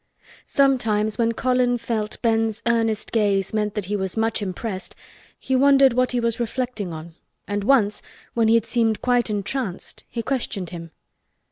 Sometimes 0.47 1.19
when 1.19 1.33
Colin 1.33 1.77
felt 1.77 2.19
Ben's 2.23 2.63
earnest 2.65 3.11
gaze 3.11 3.53
meant 3.53 3.75
that 3.75 3.85
he 3.85 3.95
was 3.95 4.17
much 4.17 4.41
impressed 4.41 4.95
he 5.37 5.55
wondered 5.55 5.93
what 5.93 6.11
he 6.11 6.19
was 6.19 6.39
reflecting 6.39 6.91
on 6.91 7.13
and 7.47 7.63
once 7.63 8.01
when 8.33 8.47
he 8.47 8.55
had 8.55 8.65
seemed 8.65 9.03
quite 9.03 9.29
entranced 9.29 10.03
he 10.09 10.23
questioned 10.23 10.71
him. 10.71 10.89